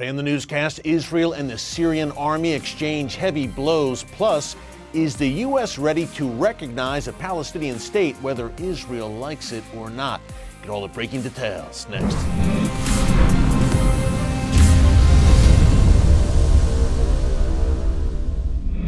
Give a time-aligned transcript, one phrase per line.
[0.00, 4.04] Today on the newscast, Israel and the Syrian army exchange heavy blows.
[4.04, 4.56] Plus,
[4.94, 5.76] is the U.S.
[5.76, 10.22] ready to recognize a Palestinian state, whether Israel likes it or not?
[10.62, 12.14] Get all the breaking details next.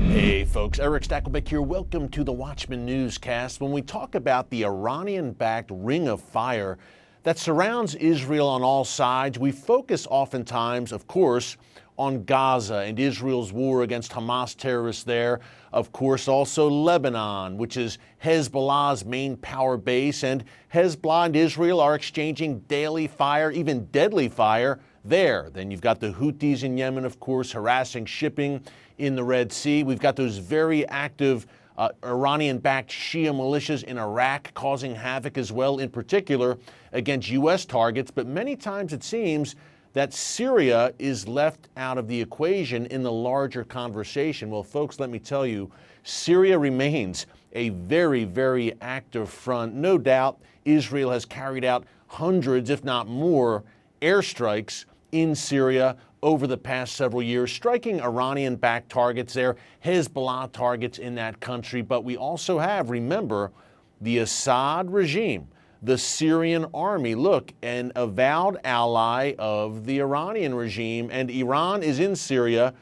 [0.09, 1.61] Hey folks, Erick Stakelbeck here.
[1.61, 3.61] Welcome to the Watchman Newscast.
[3.61, 6.79] When we talk about the Iranian backed ring of fire
[7.23, 11.57] that surrounds Israel on all sides, we focus oftentimes, of course,
[11.99, 15.41] on Gaza and Israel's war against Hamas terrorists there.
[15.73, 21.95] Of course, also Lebanon, which is Hezbollah's main power base, and Hezbollah and Israel are
[21.95, 25.51] exchanging daily fire, even deadly fire there.
[25.53, 28.63] Then you've got the Houthis in Yemen, of course, harassing shipping
[28.99, 29.83] in the Red Sea.
[29.83, 31.47] We've got those very active
[31.83, 36.57] uh, Iranian backed Shia militias in Iraq causing havoc as well, in particular
[36.93, 37.65] against U.S.
[37.65, 38.09] targets.
[38.09, 39.57] But many times it seems
[39.93, 44.49] that Syria is left out of the equation in the larger conversation.
[44.49, 45.73] Well, folks, let me tell you,
[46.05, 49.75] Syria remains a very, very active front.
[49.75, 53.65] No doubt Israel has carried out hundreds, if not more,
[54.01, 60.99] airstrikes in Syria over the past several years, striking Iranian backed targets there, Hezbollah targets
[60.99, 61.83] in that country.
[61.83, 63.53] But we also have, remember,
[64.01, 65.49] the Assad regime
[65.83, 67.15] the Syrian army.
[67.15, 72.73] Look, an avowed ally of the Iranian regime, and Iran is in Syria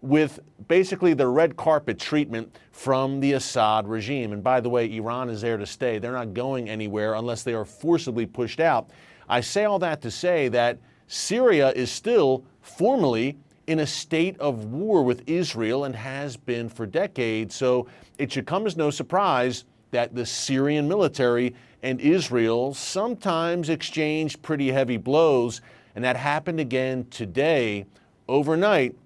[0.00, 4.32] with basically the red carpet treatment from the Assad regime.
[4.32, 5.98] And by the way, Iran is there to stay.
[5.98, 8.90] They're not going anywhere unless they are forcibly pushed out.
[9.28, 14.66] I say all that to say that Syria is still formally in a state of
[14.66, 17.54] war with Israel and has been for decades.
[17.54, 17.86] So
[18.18, 24.70] it should come as no surprise that the Syrian military and Israel sometimes exchanged pretty
[24.70, 25.60] heavy blows,
[25.94, 27.86] and that happened again today.
[28.28, 28.96] Overnight,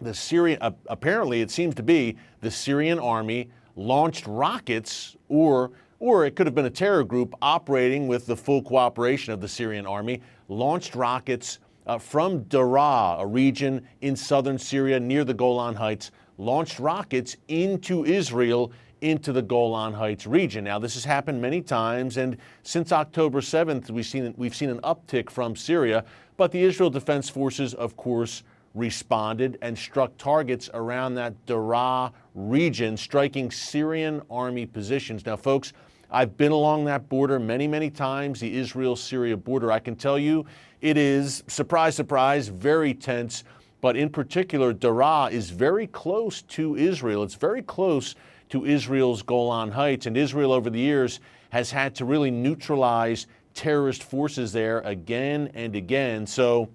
[0.00, 6.24] the Syrian, uh, apparently it seems to be the Syrian army launched rockets or or
[6.24, 9.86] it could have been a terror group operating with the full cooperation of the Syrian
[9.86, 16.10] army, launched rockets uh, from Daraa, a region in southern Syria near the Golan Heights,
[16.38, 18.72] launched rockets into Israel
[19.02, 20.64] into the Golan Heights region.
[20.64, 24.80] Now, this has happened many times, and since October 7th, we've seen, we've seen an
[24.80, 26.04] uptick from Syria,
[26.36, 28.42] but the Israel Defense Forces, of course,
[28.74, 35.26] responded and struck targets around that Daraa region, striking Syrian army positions.
[35.26, 35.72] Now, folks,
[36.12, 39.70] I've been along that border many, many times, the Israel Syria border.
[39.70, 40.44] I can tell you
[40.80, 43.44] it is, surprise, surprise, very tense.
[43.80, 47.22] But in particular, Daraa is very close to Israel.
[47.22, 48.14] It's very close
[48.50, 50.06] to Israel's Golan Heights.
[50.06, 51.20] And Israel, over the years,
[51.50, 56.26] has had to really neutralize terrorist forces there again and again.
[56.26, 56.68] So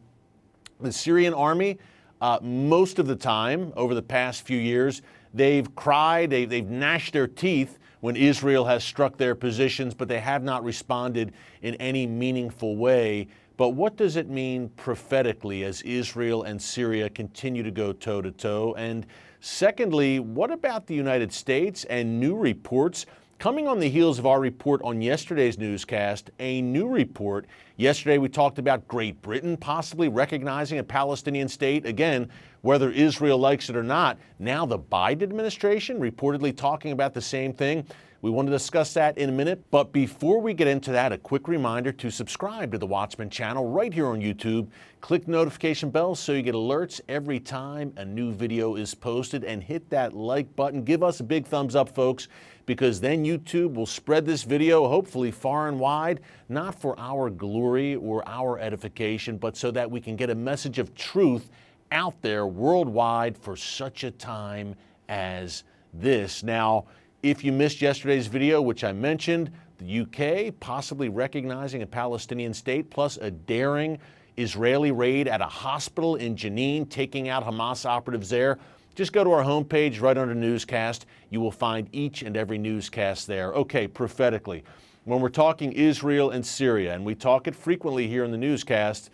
[0.79, 1.77] the Syrian army,
[2.21, 5.01] uh, most of the time over the past few years,
[5.33, 10.19] they've cried, they, they've gnashed their teeth when Israel has struck their positions, but they
[10.19, 11.33] have not responded
[11.63, 13.27] in any meaningful way.
[13.57, 18.29] But what does it mean prophetically as Israel and Syria continue to go toe to
[18.31, 18.75] toe?
[18.77, 19.07] And
[19.47, 23.05] Secondly, what about the United States and new reports?
[23.37, 27.45] Coming on the heels of our report on yesterday's newscast, a new report.
[27.75, 31.85] Yesterday we talked about Great Britain possibly recognizing a Palestinian state.
[31.85, 32.29] Again,
[32.61, 34.17] whether Israel likes it or not.
[34.39, 37.85] Now the Biden administration reportedly talking about the same thing.
[38.25, 41.17] We want to discuss that in a minute, but before we get into that, a
[41.19, 44.67] quick reminder to subscribe to the Watchman channel right here on YouTube.
[44.99, 49.43] Click the notification bell so you get alerts every time a new video is posted,
[49.43, 50.83] and hit that like button.
[50.83, 52.27] Give us a big thumbs up, folks,
[52.65, 57.95] because then YouTube will spread this video hopefully far and wide, not for our glory
[57.95, 61.51] or our edification, but so that we can get a message of truth
[61.91, 64.73] out there worldwide for such a time
[65.09, 65.63] as
[65.93, 66.41] this.
[66.41, 66.85] Now,
[67.25, 69.49] if you missed yesterday's video, which I mentioned,
[69.79, 73.97] the UK possibly recognizing a Palestinian state, plus a daring
[74.37, 78.59] Israeli raid at a hospital in Jenin, taking out Hamas operatives there.
[78.93, 81.07] Just go to our homepage right under newscast.
[81.31, 83.53] You will find each and every newscast there.
[83.53, 84.63] Okay, prophetically,
[85.05, 89.09] when we're talking Israel and Syria, and we talk it frequently here in the newscast,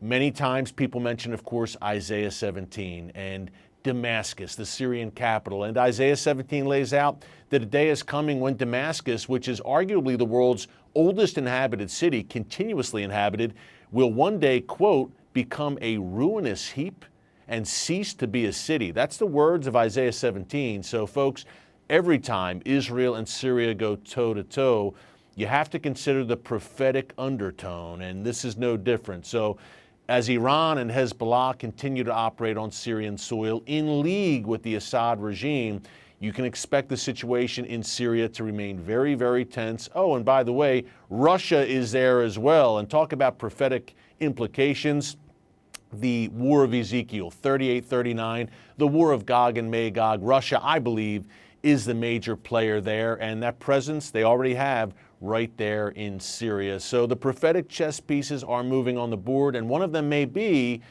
[0.00, 3.50] many times people mention, of course, Isaiah 17 and
[3.82, 5.64] Damascus, the Syrian capital.
[5.64, 10.16] And Isaiah 17 lays out that a day is coming when Damascus, which is arguably
[10.16, 13.54] the world's oldest inhabited city, continuously inhabited,
[13.90, 17.04] will one day, quote, become a ruinous heap
[17.48, 18.90] and cease to be a city.
[18.90, 20.82] That's the words of Isaiah 17.
[20.82, 21.44] So, folks,
[21.90, 24.94] every time Israel and Syria go toe to toe,
[25.34, 29.26] you have to consider the prophetic undertone, and this is no different.
[29.26, 29.58] So,
[30.12, 35.22] as Iran and Hezbollah continue to operate on Syrian soil in league with the Assad
[35.22, 35.80] regime,
[36.20, 39.88] you can expect the situation in Syria to remain very, very tense.
[39.94, 42.76] Oh, and by the way, Russia is there as well.
[42.76, 45.16] And talk about prophetic implications.
[45.94, 50.22] The War of Ezekiel 38 39, the War of Gog and Magog.
[50.22, 51.24] Russia, I believe,
[51.62, 53.14] is the major player there.
[53.14, 56.80] And that presence they already have right there in Syria.
[56.80, 60.24] So the prophetic chess pieces are moving on the board, and one of them may
[60.24, 60.82] be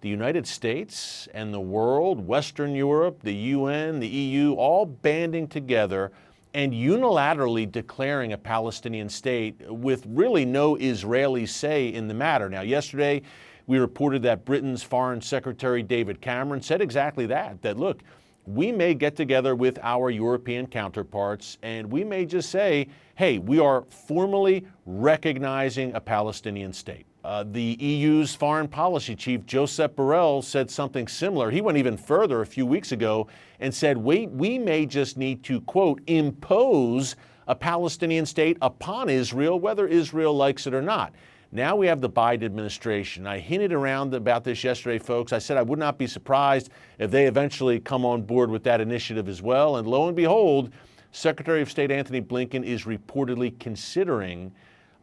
[0.00, 6.12] the United States and the world, Western Europe, the UN, the EU, all banding together
[6.54, 12.48] and unilaterally declaring a Palestinian state with really no Israeli say in the matter.
[12.48, 13.22] Now, yesterday,
[13.66, 18.00] we reported that Britain's Foreign Secretary David Cameron said exactly that that look,
[18.48, 23.58] we may get together with our European counterparts and we may just say, hey, we
[23.58, 27.04] are formally recognizing a Palestinian state.
[27.24, 31.50] Uh, the EU's foreign policy chief, Josep Borrell, said something similar.
[31.50, 33.26] He went even further a few weeks ago
[33.60, 37.16] and said, we, we may just need to, quote, impose
[37.46, 41.12] a Palestinian state upon Israel, whether Israel likes it or not.
[41.50, 43.26] Now we have the Biden administration.
[43.26, 45.32] I hinted around about this yesterday, folks.
[45.32, 46.68] I said I would not be surprised
[46.98, 49.76] if they eventually come on board with that initiative as well.
[49.76, 50.70] And lo and behold,
[51.10, 54.52] Secretary of State Anthony Blinken is reportedly considering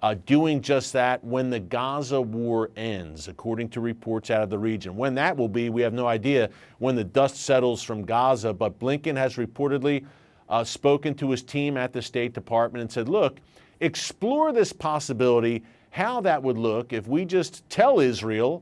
[0.03, 4.59] uh, doing just that when the Gaza war ends, according to reports out of the
[4.59, 4.95] region.
[4.95, 8.77] When that will be, we have no idea when the dust settles from Gaza, but
[8.77, 10.05] Blinken has reportedly
[10.47, 13.39] uh, spoken to his team at the State Department and said, look,
[13.79, 15.63] explore this possibility
[15.95, 18.61] how that would look if we just tell Israel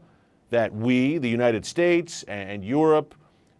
[0.52, 3.16] that we, the United States and Europe,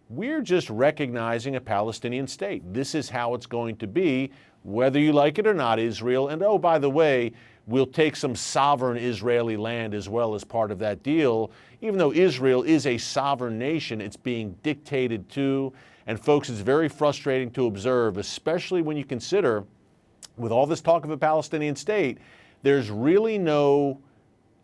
[0.08, 2.62] we're just recognizing a Palestinian state.
[2.72, 4.30] This is how it's going to be,
[4.62, 6.28] whether you like it or not, Israel.
[6.28, 7.32] And oh, by the way,
[7.66, 11.50] we'll take some sovereign Israeli land as well as part of that deal.
[11.80, 15.72] Even though Israel is a sovereign nation, it's being dictated to.
[16.06, 19.64] And folks, it's very frustrating to observe, especially when you consider,
[20.36, 22.18] with all this talk of a Palestinian state,
[22.64, 24.00] there's really no,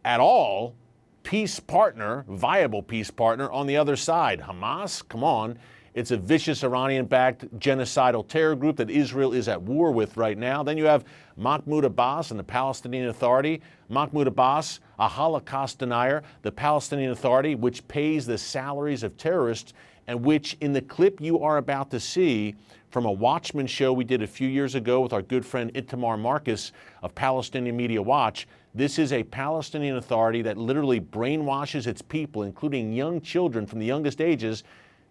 [0.05, 0.75] at all,
[1.23, 4.41] peace partner, viable peace partner on the other side.
[4.41, 5.58] Hamas, come on.
[5.93, 10.38] It's a vicious Iranian backed genocidal terror group that Israel is at war with right
[10.38, 10.62] now.
[10.62, 11.05] Then you have
[11.37, 13.61] Mahmoud Abbas and the Palestinian Authority.
[13.91, 19.75] Mahmoud Abbas, a Holocaust denier, the Palestinian Authority, which pays the salaries of terrorists,
[20.06, 22.55] and which, in the clip you are about to see,
[22.90, 26.19] from a Watchman show we did a few years ago with our good friend Itamar
[26.19, 26.72] Marcus
[27.02, 28.48] of Palestinian Media Watch.
[28.75, 33.87] This is a Palestinian authority that literally brainwashes its people, including young children from the
[33.87, 34.64] youngest ages,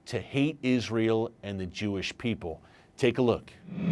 [0.06, 2.62] to hate Israel and the Jewish people.
[2.98, 3.52] Take a look.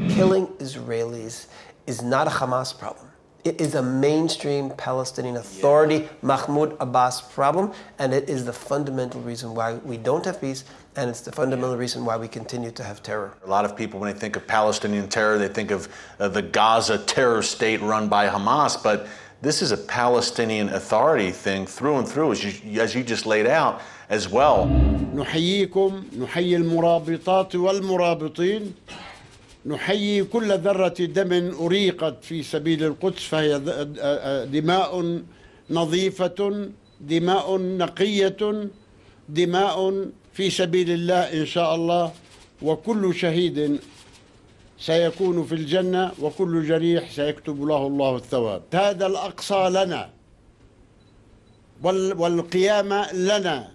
[0.10, 1.48] Killing Israelis
[1.86, 3.08] is not a Hamas problem.
[3.46, 6.08] It is a mainstream Palestinian Authority, yeah.
[6.22, 10.66] Mahmoud Abbas problem, and it is the fundamental reason why we don't have peace,
[10.97, 13.33] and it's the fundamental reason why we continue to have terror.
[13.45, 15.89] A lot of people, when they think of Palestinian terror, they think of
[16.21, 19.07] uh, the Gaza terror state run by Hamas, but
[19.41, 23.47] this is a Palestinian Authority thing through and through, as you, as you just laid
[23.47, 24.67] out as well.
[25.15, 28.75] نحييكم نحيي المرابطات والمرابطين
[29.67, 33.59] نحيي كل ذرة دم أريقت في سبيل القدس فهي
[34.53, 35.21] دماء
[35.71, 36.69] نظيفة
[37.01, 38.69] دماء نقية
[39.29, 40.07] دماء
[40.38, 42.12] في سبيل الله إن شاء الله
[42.62, 43.80] وكل شهيد
[44.80, 48.62] سيكون في الجنة وكل جريح سيكتب له الله الثواب.
[48.74, 50.10] هذا الأقصى لنا
[52.22, 53.72] والقيامة لنا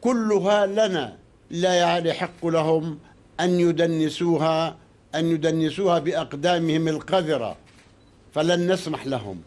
[0.00, 1.16] كلها لنا.
[1.50, 2.98] لا يحق لهم
[3.40, 4.76] أن يدنسوها
[5.14, 7.56] أن يدنسوها بأقدامهم القذرة.
[8.34, 9.40] فلن نسمح لهم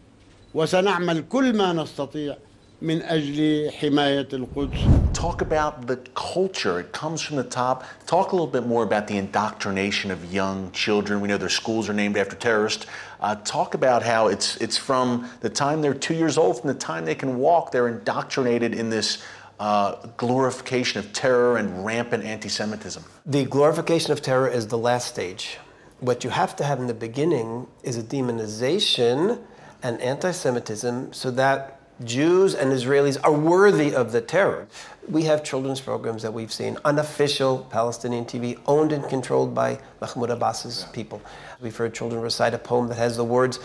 [0.54, 2.36] وسنعمل كل ما نستطيع
[2.82, 4.99] من أجل حماية القدس.
[5.20, 6.80] Talk about the culture.
[6.80, 7.84] It comes from the top.
[8.06, 11.20] Talk a little bit more about the indoctrination of young children.
[11.20, 12.86] We know their schools are named after terrorists.
[13.20, 16.74] Uh, talk about how it's, it's from the time they're two years old, from the
[16.78, 19.22] time they can walk, they're indoctrinated in this
[19.58, 23.04] uh, glorification of terror and rampant anti Semitism?
[23.26, 25.58] The glorification of terror is the last stage.
[25.98, 29.38] What you have to have in the beginning is a demonization
[29.82, 34.66] and anti Semitism so that Jews and Israelis are worthy of the terror.
[35.08, 40.30] We have children's programs that we've seen, unofficial Palestinian TV, owned and controlled by Mahmoud
[40.30, 40.92] Abbas's yeah.
[40.92, 41.20] people.
[41.60, 43.58] We've heard children recite a poem that has the words,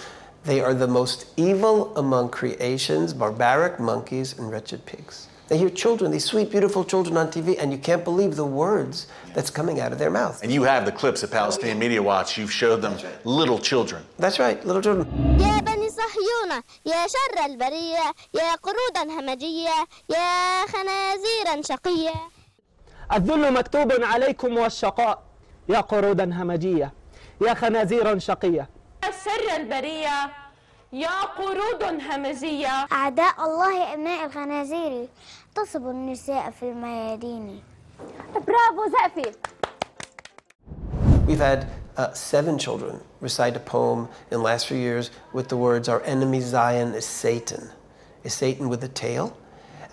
[0.44, 5.28] They are the most evil among creations, barbaric monkeys and wretched pigs.
[5.48, 9.08] They hear children, these sweet, beautiful children on TV, and you can't believe the words
[9.34, 10.42] that's coming out of their mouth.
[10.44, 12.38] And you have the clips at Palestinian Media Watch.
[12.38, 13.26] You've showed them right.
[13.26, 14.04] little children.
[14.18, 15.55] That's right, little children.
[16.46, 19.70] الظلمة يا شر البرية يا قرودا همجية
[20.10, 22.14] يا خنازيرا شقية.
[23.14, 25.24] الذل مكتوب عليكم والشقاء
[25.70, 26.94] يا قرودا همجية
[27.42, 28.70] يا خنازيرا شقية.
[29.12, 30.30] سر البرية
[30.94, 35.08] يا قرود همزية أعداء الله أبناء الخنازير
[35.56, 37.64] تصب النساء في الميادين.
[38.34, 39.32] برافو زقفي
[41.28, 41.66] We've had
[41.97, 46.03] uh, seven children recite a poem in the last few years with the words, Our
[46.03, 47.69] enemy Zion is Satan.
[48.25, 49.37] Is Satan with a tail?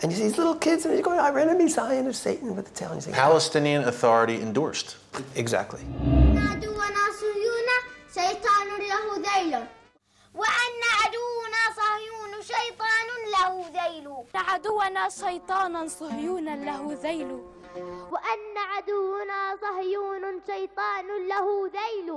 [0.01, 2.69] And you see these little kids and they're going, Our enemy Zion is Satan with
[2.69, 2.91] a tail.
[2.91, 4.97] And you say, Palestinian Authority endorsed.
[5.35, 5.81] Exactly.
[6.37, 7.69] عدونا صهيون
[8.13, 9.53] شيطان له ذيل
[10.35, 17.39] وأن عدونا صهيون شيطان له ذيل عدونا شيطانا صهيونا له ذيل
[18.11, 22.09] وأن عدونا صهيون شيطان له ذيل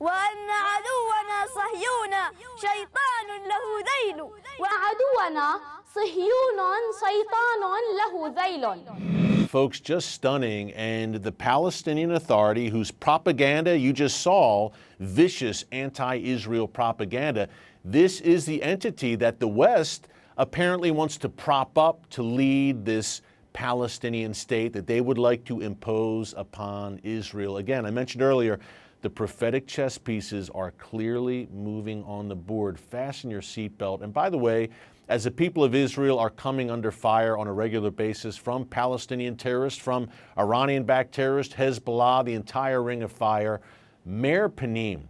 [0.00, 2.14] وأن عدونا صهيون
[2.56, 4.22] شيطان له ذيل
[4.60, 5.60] وعدونا
[5.94, 6.60] صهيون
[7.00, 7.62] شيطان
[7.98, 9.10] له ذيل
[9.48, 10.70] Folks, just stunning.
[10.74, 14.70] And the Palestinian Authority, whose propaganda you just saw,
[15.00, 17.48] vicious anti Israel propaganda,
[17.84, 20.06] this is the entity that the West
[20.38, 23.22] apparently wants to prop up to lead this
[23.55, 27.55] Palestinian state that they would like to impose upon Israel.
[27.55, 28.59] Again, I mentioned earlier,
[29.01, 32.77] the prophetic chess pieces are clearly moving on the board.
[32.77, 34.01] Fasten your seatbelt.
[34.01, 34.67] And by the way,
[35.07, 39.37] as the people of Israel are coming under fire on a regular basis from Palestinian
[39.37, 43.61] terrorists, from Iranian backed terrorists, Hezbollah, the entire ring of fire,
[44.03, 45.03] Meir Panim,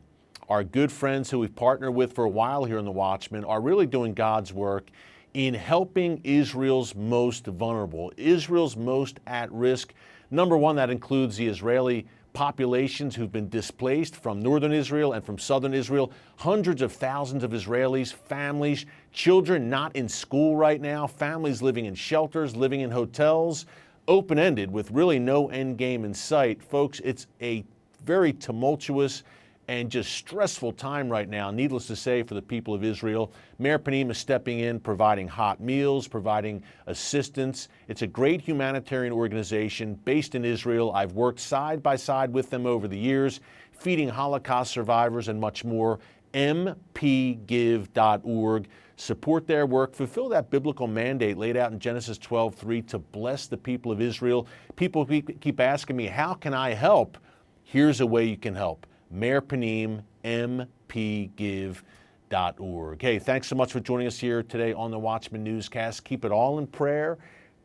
[0.49, 3.59] our good friends who we've partnered with for a while here in The Watchman, are
[3.59, 4.91] really doing God's work
[5.35, 9.93] in helping Israel's most vulnerable, Israel's most at risk.
[10.31, 15.37] Number one, that includes the Israeli populations who've been displaced from northern Israel and from
[15.37, 16.13] southern Israel.
[16.37, 21.95] Hundreds of thousands of Israelis, families, children not in school right now, families living in
[21.95, 23.65] shelters, living in hotels,
[24.07, 26.63] open ended with really no end game in sight.
[26.63, 27.65] Folks, it's a
[28.05, 29.23] very tumultuous
[29.67, 33.31] and just stressful time right now, needless to say, for the people of Israel.
[33.57, 37.67] Meir Panim is stepping in, providing hot meals, providing assistance.
[37.87, 40.91] It's a great humanitarian organization based in Israel.
[40.93, 43.39] I've worked side by side with them over the years,
[43.71, 45.99] feeding Holocaust survivors and much more.
[46.33, 47.47] mpgive.org.
[48.97, 53.57] Support their work, fulfill that biblical mandate laid out in Genesis 12:3 to bless the
[53.57, 54.47] people of Israel.
[54.75, 57.17] People keep asking me, "How can I help?"
[57.63, 61.81] Here's a way you can help Meir Panim, mpgive.org.
[63.01, 66.03] Hey, thanks so much for joining us here today on the Watchman Newscast.
[66.03, 67.17] Keep it all in prayer.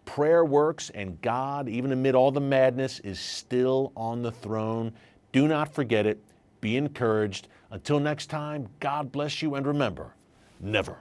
[0.05, 4.93] Prayer works, and God, even amid all the madness, is still on the throne.
[5.33, 6.23] Do not forget it.
[6.61, 7.49] Be encouraged.
[7.71, 10.15] Until next time, God bless you, and remember
[10.61, 10.99] never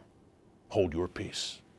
[0.69, 1.59] hold your peace.